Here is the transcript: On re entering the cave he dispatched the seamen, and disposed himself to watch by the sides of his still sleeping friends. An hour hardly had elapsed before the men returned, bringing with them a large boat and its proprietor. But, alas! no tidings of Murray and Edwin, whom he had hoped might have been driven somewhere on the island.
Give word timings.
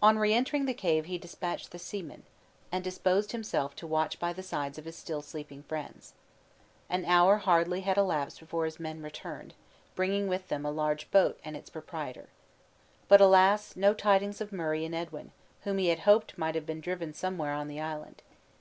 On 0.00 0.20
re 0.20 0.32
entering 0.32 0.66
the 0.66 0.72
cave 0.72 1.06
he 1.06 1.18
dispatched 1.18 1.72
the 1.72 1.80
seamen, 1.80 2.22
and 2.70 2.84
disposed 2.84 3.32
himself 3.32 3.74
to 3.74 3.88
watch 3.88 4.20
by 4.20 4.32
the 4.32 4.44
sides 4.44 4.78
of 4.78 4.84
his 4.84 4.94
still 4.94 5.20
sleeping 5.20 5.64
friends. 5.64 6.12
An 6.88 7.04
hour 7.04 7.38
hardly 7.38 7.80
had 7.80 7.96
elapsed 7.98 8.38
before 8.38 8.70
the 8.70 8.80
men 8.80 9.02
returned, 9.02 9.54
bringing 9.96 10.28
with 10.28 10.46
them 10.46 10.64
a 10.64 10.70
large 10.70 11.10
boat 11.10 11.40
and 11.44 11.56
its 11.56 11.70
proprietor. 11.70 12.28
But, 13.08 13.20
alas! 13.20 13.74
no 13.74 13.94
tidings 13.94 14.40
of 14.40 14.52
Murray 14.52 14.84
and 14.84 14.94
Edwin, 14.94 15.32
whom 15.62 15.78
he 15.78 15.88
had 15.88 15.98
hoped 16.06 16.38
might 16.38 16.54
have 16.54 16.64
been 16.64 16.80
driven 16.80 17.12
somewhere 17.12 17.54
on 17.54 17.66
the 17.66 17.80
island. 17.80 18.22